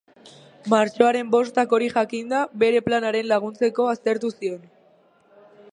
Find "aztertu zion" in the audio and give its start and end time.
3.95-4.67